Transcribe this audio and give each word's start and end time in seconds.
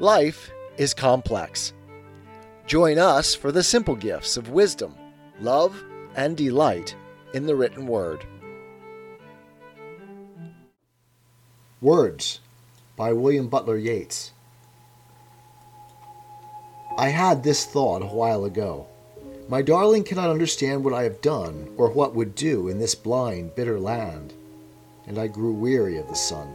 Life 0.00 0.52
is 0.76 0.94
complex. 0.94 1.72
Join 2.68 3.00
us 3.00 3.34
for 3.34 3.50
the 3.50 3.64
simple 3.64 3.96
gifts 3.96 4.36
of 4.36 4.50
wisdom, 4.50 4.94
love, 5.40 5.82
and 6.14 6.36
delight 6.36 6.94
in 7.34 7.46
the 7.46 7.56
written 7.56 7.84
word. 7.84 8.24
Words 11.80 12.38
by 12.94 13.12
William 13.12 13.48
Butler 13.48 13.76
Yeats. 13.76 14.30
I 16.96 17.08
had 17.08 17.42
this 17.42 17.64
thought 17.64 18.02
a 18.02 18.06
while 18.06 18.44
ago. 18.44 18.86
My 19.48 19.62
darling 19.62 20.04
cannot 20.04 20.30
understand 20.30 20.84
what 20.84 20.94
I 20.94 21.02
have 21.02 21.20
done 21.20 21.74
or 21.76 21.90
what 21.90 22.14
would 22.14 22.36
do 22.36 22.68
in 22.68 22.78
this 22.78 22.94
blind, 22.94 23.56
bitter 23.56 23.80
land. 23.80 24.32
And 25.08 25.18
I 25.18 25.26
grew 25.26 25.52
weary 25.52 25.98
of 25.98 26.06
the 26.06 26.14
sun 26.14 26.54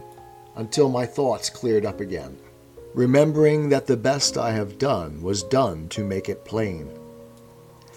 until 0.56 0.88
my 0.88 1.04
thoughts 1.04 1.50
cleared 1.50 1.84
up 1.84 2.00
again 2.00 2.38
remembering 2.94 3.68
that 3.68 3.86
the 3.88 3.96
best 3.96 4.38
I 4.38 4.52
have 4.52 4.78
done 4.78 5.20
was 5.20 5.42
done 5.42 5.88
to 5.88 6.04
make 6.04 6.28
it 6.28 6.44
plain. 6.44 6.88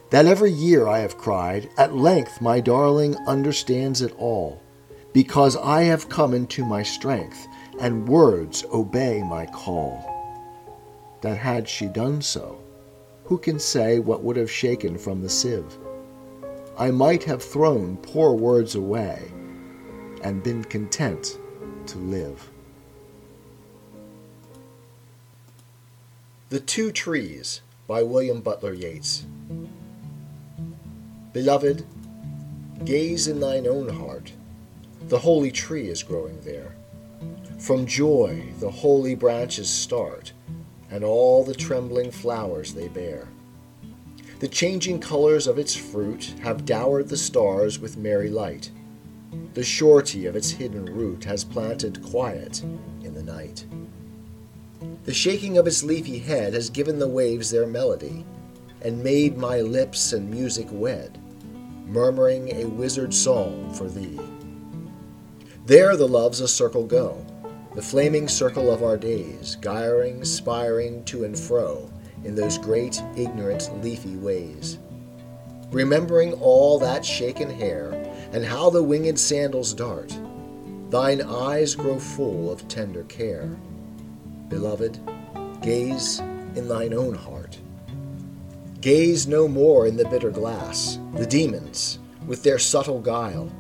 That 0.09 0.25
every 0.25 0.51
year 0.51 0.87
I 0.87 0.99
have 0.99 1.17
cried, 1.17 1.69
At 1.77 1.95
length 1.95 2.41
my 2.41 2.59
darling 2.59 3.15
understands 3.27 4.01
it 4.01 4.13
all, 4.17 4.61
because 5.13 5.55
I 5.55 5.83
have 5.83 6.09
come 6.09 6.33
into 6.33 6.65
my 6.65 6.81
strength, 6.81 7.47
and 7.79 8.07
words 8.07 8.65
obey 8.73 9.21
my 9.21 9.45
call. 9.45 10.13
That 11.21 11.37
had 11.37 11.69
she 11.69 11.85
done 11.85 12.21
so, 12.21 12.59
who 13.25 13.37
can 13.37 13.59
say 13.59 13.99
what 13.99 14.23
would 14.23 14.37
have 14.37 14.49
shaken 14.51 14.97
from 14.97 15.21
the 15.21 15.29
sieve? 15.29 15.77
I 16.77 16.91
might 16.91 17.23
have 17.23 17.43
thrown 17.43 17.97
poor 17.97 18.33
words 18.33 18.75
away 18.75 19.31
and 20.23 20.43
been 20.43 20.63
content 20.63 21.37
to 21.87 21.97
live. 21.97 22.49
The 26.49 26.61
Two 26.61 26.93
Trees 26.93 27.59
by 27.87 28.03
William 28.03 28.39
Butler 28.39 28.71
Yeats. 28.71 29.25
Beloved, 31.33 31.85
gaze 32.85 33.27
in 33.27 33.41
thine 33.41 33.67
own 33.67 33.89
heart. 33.89 34.31
The 35.09 35.19
holy 35.19 35.51
tree 35.51 35.89
is 35.89 36.03
growing 36.03 36.39
there. 36.45 36.73
From 37.59 37.85
joy 37.85 38.45
the 38.61 38.71
holy 38.71 39.13
branches 39.13 39.69
start, 39.69 40.31
and 40.89 41.03
all 41.03 41.43
the 41.43 41.53
trembling 41.53 42.11
flowers 42.11 42.73
they 42.73 42.87
bear. 42.87 43.27
The 44.39 44.47
changing 44.47 45.01
colors 45.01 45.47
of 45.47 45.59
its 45.59 45.75
fruit 45.75 46.33
have 46.43 46.65
dowered 46.65 47.09
the 47.09 47.17
stars 47.17 47.77
with 47.77 47.97
merry 47.97 48.29
light. 48.29 48.71
The 49.53 49.65
surety 49.65 50.27
of 50.27 50.37
its 50.37 50.51
hidden 50.51 50.85
root 50.85 51.25
has 51.25 51.43
planted 51.43 52.01
quiet 52.01 52.63
in 53.03 53.13
the 53.13 53.23
night. 53.23 53.65
The 55.07 55.13
shaking 55.13 55.57
of 55.57 55.67
its 55.67 55.83
leafy 55.83 56.19
head 56.19 56.53
has 56.53 56.69
given 56.69 56.99
the 56.99 57.07
waves 57.07 57.49
their 57.49 57.65
melody, 57.65 58.25
and 58.81 59.01
made 59.01 59.37
my 59.37 59.61
lips 59.61 60.11
and 60.11 60.29
music 60.29 60.67
wed, 60.69 61.17
murmuring 61.85 62.53
a 62.53 62.65
wizard 62.65 63.13
song 63.13 63.73
for 63.73 63.87
thee. 63.87 64.19
There 65.65 65.95
the 65.95 66.09
loves 66.09 66.41
a 66.41 66.47
circle 66.49 66.85
go, 66.85 67.25
the 67.73 67.81
flaming 67.81 68.27
circle 68.27 68.69
of 68.69 68.83
our 68.83 68.97
days, 68.97 69.55
gyring, 69.61 70.25
spiring 70.25 71.05
to 71.05 71.23
and 71.23 71.39
fro 71.39 71.89
in 72.25 72.35
those 72.35 72.57
great, 72.57 73.01
ignorant, 73.15 73.81
leafy 73.81 74.17
ways. 74.17 74.77
Remembering 75.71 76.33
all 76.33 76.79
that 76.79 77.05
shaken 77.05 77.49
hair, 77.49 77.93
and 78.33 78.43
how 78.43 78.69
the 78.69 78.83
winged 78.83 79.17
sandals 79.17 79.73
dart, 79.73 80.13
thine 80.89 81.21
eyes 81.21 81.75
grow 81.75 81.97
full 81.97 82.51
of 82.51 82.67
tender 82.67 83.03
care 83.05 83.57
Beloved, 84.49 84.99
gaze 85.61 86.19
in 86.55 86.67
thine 86.67 86.93
own 86.93 87.13
heart. 87.13 87.59
Gaze 88.79 89.27
no 89.27 89.47
more 89.47 89.87
in 89.87 89.97
the 89.97 90.07
bitter 90.07 90.31
glass. 90.31 90.99
The 91.15 91.25
demons, 91.25 91.99
with 92.25 92.43
their 92.43 92.59
subtle 92.59 93.01
guile, 93.01 93.51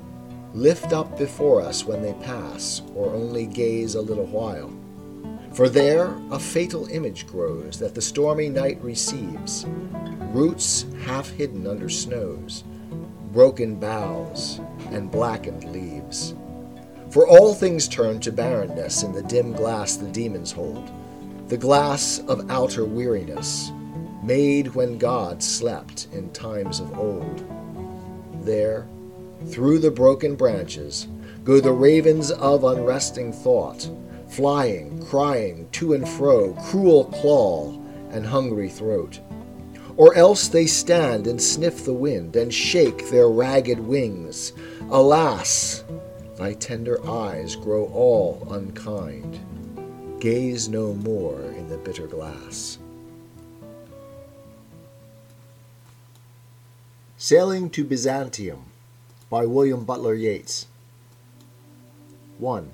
lift 0.53 0.93
up 0.93 1.17
before 1.17 1.61
us 1.61 1.83
when 1.83 2.01
they 2.01 2.13
pass, 2.13 2.81
or 2.95 3.09
only 3.09 3.45
gaze 3.45 3.95
a 3.95 4.01
little 4.01 4.27
while. 4.27 4.71
For 5.53 5.67
there 5.67 6.15
a 6.31 6.39
fatal 6.39 6.87
image 6.87 7.27
grows 7.27 7.79
that 7.79 7.95
the 7.95 8.01
stormy 8.01 8.47
night 8.47 8.81
receives, 8.81 9.65
roots 10.31 10.85
half 11.03 11.29
hidden 11.31 11.67
under 11.67 11.89
snows, 11.89 12.63
broken 13.33 13.75
boughs, 13.75 14.61
and 14.91 15.11
blackened 15.11 15.63
leaves. 15.65 16.33
For 17.09 17.25
all 17.25 17.53
things 17.53 17.87
turn 17.87 18.19
to 18.21 18.33
barrenness 18.33 19.03
in 19.03 19.13
the 19.13 19.23
dim 19.23 19.53
glass 19.53 19.95
the 19.95 20.09
demons 20.09 20.51
hold, 20.51 20.91
the 21.47 21.57
glass 21.57 22.19
of 22.27 22.51
outer 22.51 22.83
weariness, 22.83 23.71
made 24.21 24.75
when 24.75 24.97
God 24.97 25.41
slept 25.41 26.09
in 26.11 26.29
times 26.31 26.81
of 26.81 26.97
old. 26.99 27.45
There, 28.43 28.87
through 29.47 29.79
the 29.79 29.91
broken 29.91 30.35
branches, 30.35 31.07
go 31.45 31.61
the 31.61 31.71
ravens 31.71 32.29
of 32.31 32.65
unresting 32.65 33.31
thought, 33.31 33.89
flying, 34.27 35.05
crying 35.05 35.69
to 35.73 35.93
and 35.93 36.07
fro, 36.07 36.53
cruel 36.55 37.05
claw 37.05 37.71
and 38.11 38.25
hungry 38.25 38.69
throat. 38.69 39.21
Or 39.95 40.13
else 40.15 40.49
they 40.49 40.67
stand 40.67 41.25
and 41.25 41.41
sniff 41.41 41.85
the 41.85 41.93
wind 41.93 42.35
and 42.35 42.53
shake 42.53 43.09
their 43.09 43.29
ragged 43.29 43.79
wings. 43.79 44.51
Alas! 44.89 45.85
Thy 46.37 46.53
tender 46.53 47.03
eyes 47.03 47.55
grow 47.55 47.85
all 47.85 48.47
unkind. 48.51 49.39
Gaze 50.19 50.69
no 50.69 50.93
more 50.93 51.41
in 51.41 51.67
the 51.67 51.79
bitter 51.79 52.05
glass. 52.05 52.77
Sailing 57.17 57.71
to 57.71 57.83
Byzantium 57.83 58.65
by 59.31 59.47
William 59.47 59.83
Butler 59.83 60.13
Yeats. 60.13 60.67
1. 62.37 62.69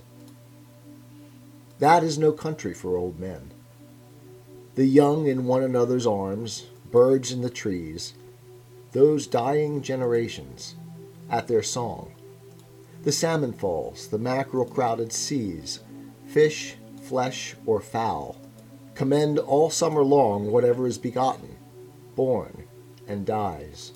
That 1.79 2.03
is 2.03 2.17
no 2.17 2.33
country 2.33 2.73
for 2.73 2.97
old 2.97 3.17
men. 3.17 3.51
The 4.75 4.85
young 4.85 5.27
in 5.27 5.45
one 5.45 5.63
another's 5.63 6.05
arms, 6.05 6.65
birds 6.91 7.31
in 7.31 7.41
the 7.41 7.49
trees, 7.49 8.13
those 8.91 9.25
dying 9.25 9.81
generations, 9.81 10.75
at 11.29 11.47
their 11.47 11.63
song 11.63 12.11
the 13.03 13.11
salmon 13.11 13.51
falls, 13.51 14.07
the 14.07 14.17
mackerel 14.17 14.65
crowded 14.65 15.11
seas, 15.11 15.81
fish, 16.25 16.75
flesh, 17.01 17.55
or 17.65 17.81
fowl, 17.81 18.37
commend 18.95 19.39
all 19.39 19.69
summer 19.69 20.03
long 20.03 20.51
whatever 20.51 20.87
is 20.87 20.97
begotten, 20.97 21.57
born, 22.15 22.63
and 23.07 23.25
dies. 23.25 23.91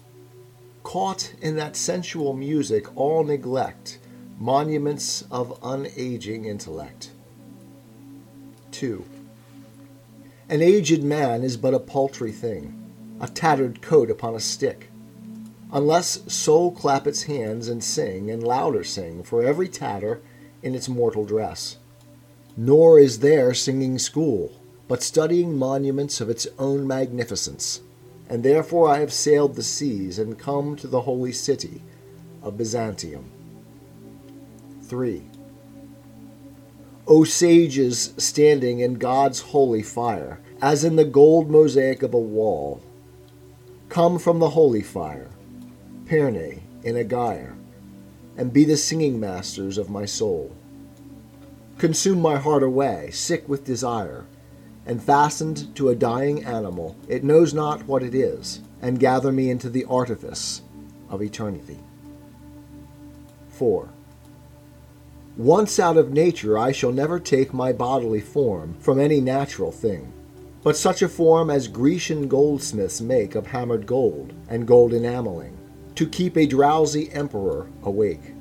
Caught 0.84 1.34
in 1.42 1.56
that 1.56 1.76
sensual 1.76 2.34
music, 2.34 2.96
all 2.98 3.24
neglect, 3.24 4.00
monuments 4.38 5.24
of 5.32 5.60
unaging 5.62 6.46
intellect. 6.46 7.12
2. 8.72 9.04
An 10.50 10.62
aged 10.62 11.04
man 11.04 11.44
is 11.44 11.58
but 11.58 11.74
a 11.74 11.80
paltry 11.80 12.32
thing, 12.32 13.18
a 13.20 13.28
tattered 13.28 13.82
coat 13.82 14.12
upon 14.12 14.36
a 14.36 14.40
stick 14.40 14.90
unless 15.72 16.32
soul 16.32 16.72
clap 16.72 17.06
its 17.08 17.24
hands 17.24 17.68
and 17.68 17.84
sing, 17.84 18.32
and 18.32 18.42
louder 18.42 18.84
sing, 18.84 19.24
for 19.24 19.44
every 19.44 19.68
tatter 19.68 20.22
in 20.64 20.74
its 20.74 20.88
mortal 20.88 21.26
dress. 21.26 21.78
Nor 22.56 23.00
is 23.00 23.20
there 23.20 23.54
singing 23.54 24.00
school, 24.00 24.60
but 24.88 25.04
studying 25.04 25.58
monuments 25.58 26.22
of 26.22 26.30
its 26.30 26.48
own 26.58 26.88
magnificence. 26.88 27.82
And 28.30 28.44
therefore 28.44 28.90
I 28.90 29.00
have 29.00 29.14
sailed 29.14 29.56
the 29.56 29.64
seas 29.64 30.20
and 30.20 30.40
come 30.40 30.76
to 30.78 30.88
the 30.88 31.02
holy 31.02 31.34
city 31.34 31.84
of 32.42 32.58
Byzantium. 32.58 33.30
3. 34.84 35.24
O 37.08 37.24
sages 37.24 38.14
standing 38.18 38.80
in 38.80 38.96
God's 38.96 39.40
holy 39.40 39.84
fire, 39.84 40.40
as 40.62 40.84
in 40.84 40.96
the 40.96 41.06
gold 41.06 41.50
mosaic 41.50 42.04
of 42.04 42.14
a 42.14 42.20
wall, 42.20 42.82
come 43.90 44.18
from 44.20 44.40
the 44.40 44.50
holy 44.50 44.82
fire 44.82 45.30
Perne, 46.08 46.62
and 46.86 46.96
a 46.96 47.04
gyre, 47.04 47.54
and 48.38 48.54
be 48.54 48.64
the 48.64 48.78
singing 48.78 49.20
masters 49.20 49.78
of 49.78 49.90
my 49.90 50.06
soul. 50.06 50.56
Consume 51.78 52.22
my 52.22 52.38
heart 52.38 52.64
away, 52.64 53.10
sick 53.12 53.50
with 53.50 53.66
desire, 53.66 54.26
and 54.86 55.04
fastened 55.04 55.76
to 55.76 55.90
a 55.90 55.96
dying 55.96 56.46
animal, 56.46 56.96
it 57.10 57.26
knows 57.26 57.54
not 57.54 57.84
what 57.84 58.04
it 58.04 58.16
is, 58.16 58.62
and 58.82 59.02
gather 59.02 59.34
me 59.34 59.50
into 59.50 59.70
the 59.70 59.84
artifice 59.84 60.62
of 61.10 61.22
eternity. 61.22 61.80
4. 63.50 63.90
Once 65.36 65.78
out 65.78 65.98
of 65.98 66.14
nature, 66.14 66.58
I 66.58 66.72
shall 66.72 66.94
never 66.94 67.20
take 67.20 67.54
my 67.54 67.74
bodily 67.74 68.22
form 68.22 68.76
from 68.80 68.98
any 68.98 69.20
natural 69.20 69.74
thing, 69.74 70.14
but 70.64 70.78
such 70.78 71.02
a 71.02 71.10
form 71.10 71.50
as 71.50 71.68
Grecian 71.68 72.30
goldsmiths 72.30 73.02
make 73.02 73.36
of 73.36 73.48
hammered 73.48 73.86
gold 73.86 74.32
and 74.48 74.66
gold 74.66 74.94
enameling 74.94 75.57
to 75.98 76.08
keep 76.08 76.38
a 76.38 76.46
drowsy 76.46 77.12
emperor 77.12 77.68
awake, 77.82 78.36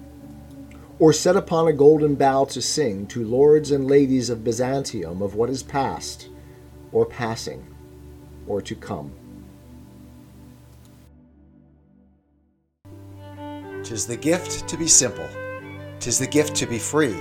or 0.99 1.11
set 1.11 1.37
upon 1.37 1.67
a 1.67 1.73
golden 1.73 2.14
bough 2.14 2.44
to 2.44 2.61
sing 2.61 3.06
to 3.06 3.25
lords 3.25 3.70
and 3.70 3.87
ladies 3.88 4.29
of 4.29 4.44
Byzantium 4.44 5.23
of 5.23 5.37
what 5.37 5.49
is 5.49 5.62
past, 5.62 6.29
or 6.93 7.06
passing, 7.06 7.67
or 8.47 8.61
to 8.61 8.75
come. 8.75 9.11
Tis 13.82 14.06
the 14.06 14.19
gift 14.19 14.69
to 14.69 14.76
be 14.76 14.87
simple, 14.87 15.29
tis 15.99 16.19
the 16.19 16.26
gift 16.26 16.55
to 16.56 16.67
be 16.67 16.79
free, 16.79 17.17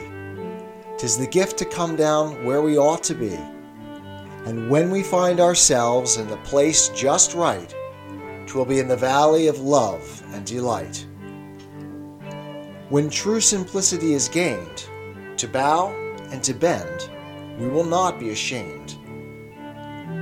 tis 0.98 1.18
the 1.18 1.28
gift 1.28 1.58
to 1.60 1.66
come 1.66 1.96
down 1.96 2.44
where 2.44 2.62
we 2.62 2.78
ought 2.78 3.04
to 3.04 3.16
be. 3.16 3.40
And 4.46 4.70
when 4.70 4.92
we 4.92 5.02
find 5.02 5.40
ourselves 5.40 6.18
in 6.18 6.28
the 6.28 6.38
place 6.38 6.90
just 6.90 7.36
right, 7.36 7.74
twill 8.46 8.66
be 8.66 8.80
in 8.80 8.88
the 8.88 8.96
valley 8.96 9.48
of 9.48 9.60
love 9.60 10.24
and 10.34 10.46
delight. 10.46 11.06
When 12.90 13.10
true 13.10 13.42
simplicity 13.42 14.14
is 14.14 14.30
gained, 14.30 14.86
to 15.38 15.48
bow 15.48 15.90
and 16.32 16.44
to 16.44 16.54
bend, 16.54 17.10
we 17.60 17.68
will 17.68 17.84
not 17.84 18.20
be 18.20 18.30
ashamed. 18.30 18.98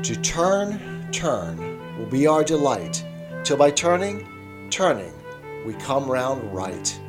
To 0.04 0.16
turn, 0.22 1.12
turn 1.12 1.98
will 1.98 2.06
be 2.06 2.28
our 2.28 2.44
delight, 2.44 3.06
till 3.44 3.58
by 3.58 3.72
turning, 3.72 4.28
turning, 4.70 5.14
we 5.66 5.74
come 5.76 6.10
round 6.10 6.54
right. 6.54 7.00